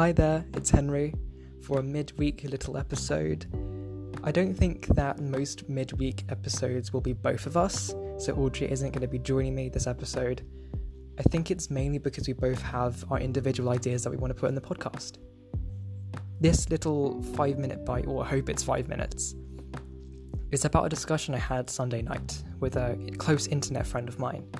[0.00, 1.12] Hi there, it's Henry
[1.60, 3.44] for a midweek little episode.
[4.24, 8.92] I don't think that most midweek episodes will be both of us, so Audrey isn't
[8.92, 10.40] going to be joining me this episode.
[11.18, 14.40] I think it's mainly because we both have our individual ideas that we want to
[14.40, 15.18] put in the podcast.
[16.40, 19.34] This little five minute bite, or I hope it's five minutes,
[20.50, 24.50] is about a discussion I had Sunday night with a close internet friend of mine.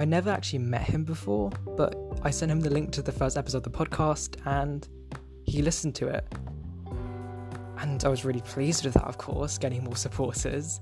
[0.00, 3.36] I never actually met him before, but I sent him the link to the first
[3.36, 4.86] episode of the podcast and
[5.44, 6.24] he listened to it.
[7.78, 10.78] And I was really pleased with that, of course, getting more supporters.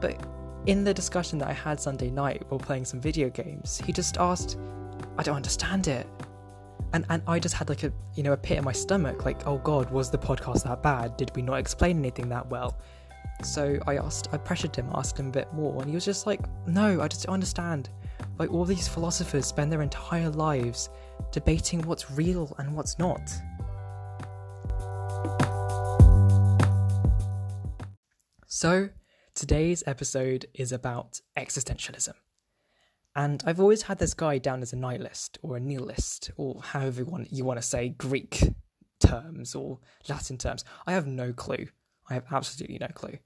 [0.00, 0.20] But
[0.66, 4.16] in the discussion that I had Sunday night while playing some video games, he just
[4.18, 4.58] asked,
[5.16, 6.08] I don't understand it.
[6.92, 9.46] And and I just had like a you know a pit in my stomach, like,
[9.46, 11.16] oh god, was the podcast that bad?
[11.16, 12.78] Did we not explain anything that well?
[13.42, 16.26] So I asked, I pressured him, asked him a bit more, and he was just
[16.26, 17.90] like, no, I just don't understand.
[18.38, 20.90] Like, all these philosophers spend their entire lives
[21.32, 23.30] debating what's real and what's not.
[28.46, 28.88] So,
[29.34, 32.14] today's episode is about existentialism.
[33.14, 37.02] And I've always had this guy down as a nihilist or a nihilist, or however
[37.02, 38.42] you want, you want to say Greek
[39.00, 40.64] terms or Latin terms.
[40.86, 41.66] I have no clue.
[42.08, 43.18] I have absolutely no clue.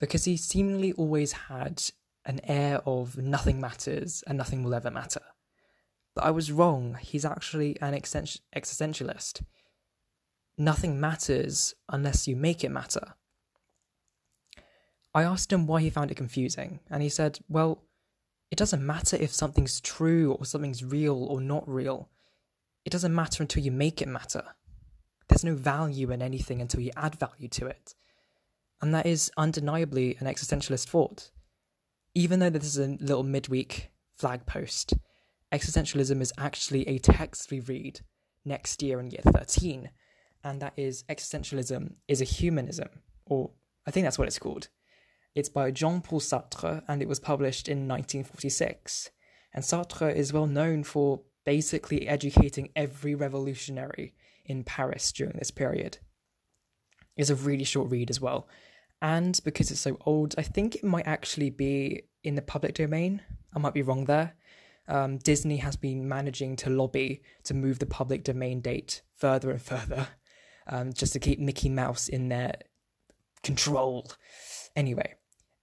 [0.00, 1.82] Because he seemingly always had
[2.24, 5.20] an air of nothing matters and nothing will ever matter.
[6.14, 6.96] But I was wrong.
[7.00, 9.42] He's actually an existentialist.
[10.56, 13.14] Nothing matters unless you make it matter.
[15.12, 17.84] I asked him why he found it confusing, and he said, Well,
[18.50, 22.08] it doesn't matter if something's true or something's real or not real.
[22.84, 24.44] It doesn't matter until you make it matter.
[25.28, 27.94] There's no value in anything until you add value to it.
[28.80, 31.30] And that is undeniably an existentialist thought.
[32.14, 34.94] Even though this is a little midweek flag post,
[35.52, 38.00] existentialism is actually a text we read
[38.44, 39.90] next year in year 13,
[40.42, 42.88] and that is existentialism is a humanism,
[43.24, 43.50] or
[43.86, 44.68] I think that's what it's called.
[45.34, 49.10] It's by Jean Paul Sartre, and it was published in 1946.
[49.52, 55.98] And Sartre is well known for basically educating every revolutionary in Paris during this period.
[57.16, 58.48] It's a really short read as well.
[59.00, 63.22] And because it's so old, I think it might actually be in the public domain.
[63.54, 64.34] I might be wrong there.
[64.88, 69.62] Um, Disney has been managing to lobby to move the public domain date further and
[69.62, 70.08] further,
[70.66, 72.54] um, just to keep Mickey Mouse in their
[73.42, 74.10] control.
[74.76, 75.14] Anyway,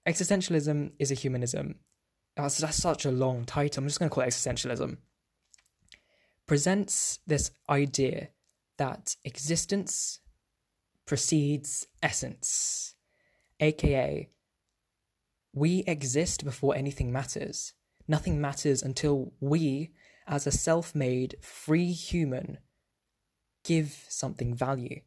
[0.07, 1.75] existentialism is a humanism.
[2.35, 3.81] That's, that's such a long title.
[3.81, 4.97] I'm just going to call it existentialism.
[6.51, 8.27] Presents this idea
[8.77, 10.19] that existence
[11.05, 12.95] precedes essence,
[13.61, 14.29] aka,
[15.53, 17.71] we exist before anything matters.
[18.05, 19.93] Nothing matters until we,
[20.27, 22.57] as a self made, free human,
[23.63, 24.99] give something value.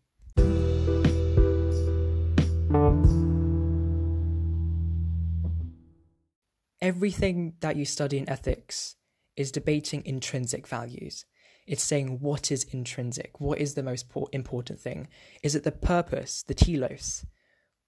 [6.81, 8.97] Everything that you study in ethics
[9.37, 11.26] is debating intrinsic values.
[11.66, 15.08] It's saying what is intrinsic, what is the most important thing.
[15.42, 17.25] Is it the purpose, the telos,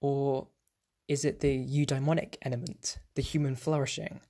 [0.01, 0.47] or
[1.07, 4.21] is it the eudaimonic element, the human flourishing,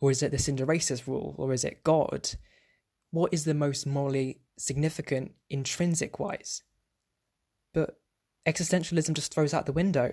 [0.00, 2.30] or is it the synderesis rule, or is it God?
[3.10, 6.62] What is the most morally significant intrinsic wise?
[7.72, 8.00] But
[8.46, 10.12] existentialism just throws out the window.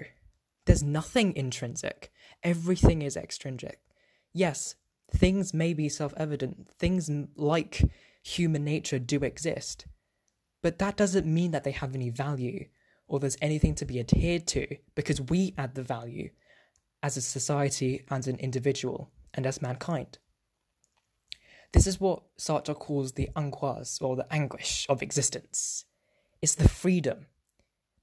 [0.66, 2.12] There's nothing intrinsic.
[2.44, 3.80] Everything is extrinsic
[4.34, 4.76] yes,
[5.12, 7.82] things may be self evident, things like
[8.22, 9.86] human nature do exist,
[10.62, 12.66] but that doesn't mean that they have any value
[13.08, 16.30] or there's anything to be adhered to because we add the value
[17.04, 20.18] as a society and an individual and as mankind.
[21.74, 25.86] This is what Sartre calls the angoisse or the anguish of existence.
[26.42, 27.28] It's the freedom.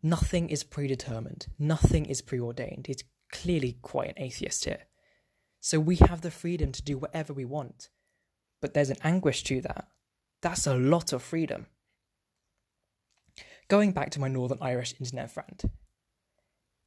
[0.02, 2.86] Nothing is predetermined, nothing is preordained.
[2.86, 3.02] He's
[3.32, 4.84] clearly quite an atheist here.
[5.60, 7.88] So we have the freedom to do whatever we want.
[8.60, 9.88] But there's an anguish to that.
[10.42, 11.66] That's a lot of freedom.
[13.68, 15.60] Going back to my Northern Irish internet friend,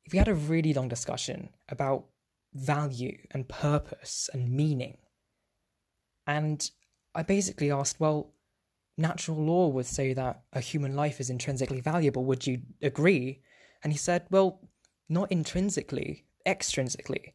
[0.06, 2.06] if we had a really long discussion about
[2.54, 4.98] value and purpose and meaning,
[6.26, 6.70] and
[7.14, 8.34] I basically asked, well,
[8.98, 12.24] natural law would say that a human life is intrinsically valuable.
[12.26, 13.42] Would you agree?
[13.84, 14.62] And he said, well,
[15.10, 17.34] not intrinsically, extrinsically.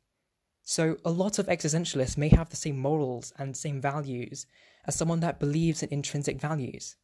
[0.69, 4.47] So, a lot of existentialists may have the same morals and same values
[4.85, 6.97] as someone that believes in intrinsic values.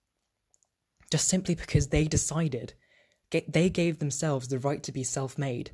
[1.13, 2.75] Just simply because they decided,
[3.31, 5.71] they gave themselves the right to be self made.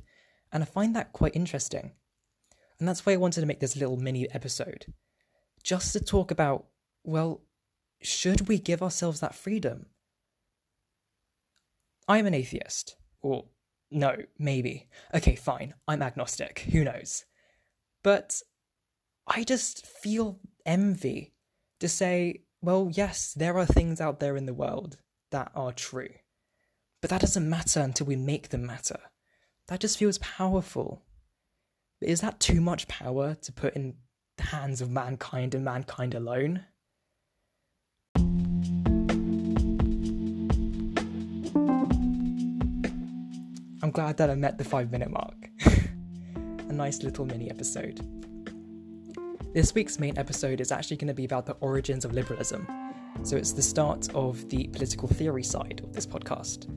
[0.51, 1.93] And I find that quite interesting.
[2.77, 4.85] And that's why I wanted to make this little mini episode.
[5.63, 6.67] Just to talk about,
[7.03, 7.41] well,
[8.03, 9.87] should we give ourselves that freedom?
[12.07, 12.97] I'm an atheist.
[13.23, 13.45] Or,
[13.89, 14.89] no, maybe.
[15.11, 15.73] Okay, fine.
[15.87, 16.67] I'm agnostic.
[16.71, 17.25] Who knows?
[18.03, 18.41] But
[19.27, 21.33] I just feel envy
[21.79, 24.97] to say, well, yes, there are things out there in the world
[25.31, 26.09] that are true.
[27.01, 28.99] But that doesn't matter until we make them matter.
[29.67, 31.03] That just feels powerful.
[31.99, 33.95] But is that too much power to put in
[34.37, 36.65] the hands of mankind and mankind alone?
[43.81, 45.35] I'm glad that I met the five minute mark.
[46.69, 47.99] A nice little mini episode.
[49.55, 52.67] This week's main episode is actually going to be about the origins of liberalism,
[53.23, 56.69] so it's the start of the political theory side of this podcast.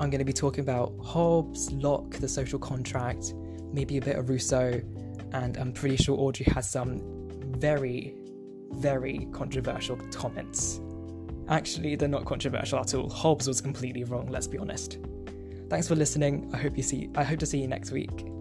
[0.00, 3.34] I'm going to be talking about Hobbes, Locke, the social contract,
[3.70, 4.80] maybe a bit of Rousseau,
[5.32, 7.02] and I'm pretty sure Audrey has some
[7.58, 8.14] very,
[8.70, 10.80] very controversial comments.
[11.48, 13.10] Actually, they're not controversial at all.
[13.10, 15.00] Hobbes was completely wrong, let's be honest.
[15.68, 16.50] Thanks for listening.
[16.54, 18.31] I hope you see I hope to see you next week.